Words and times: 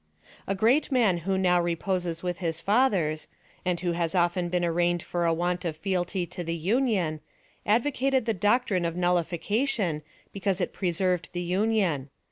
"A 0.47 0.55
great 0.55 0.91
man 0.91 1.19
who 1.29 1.37
now 1.37 1.61
reposes 1.61 2.23
with 2.23 2.39
his 2.39 2.59
fathers, 2.59 3.27
and 3.63 3.79
who 3.81 3.91
has 3.91 4.15
often 4.15 4.49
been 4.49 4.65
arraigned 4.65 5.03
for 5.03 5.25
a 5.27 5.31
want 5.31 5.63
of 5.63 5.77
fealty 5.77 6.25
to 6.25 6.43
the 6.43 6.55
Union, 6.55 7.19
advocated 7.67 8.25
the 8.25 8.33
doctrine 8.33 8.83
of 8.83 8.95
nullification 8.95 10.01
because 10.33 10.59
it 10.59 10.73
preserved 10.73 11.29
the 11.33 11.41
Union. 11.43 12.09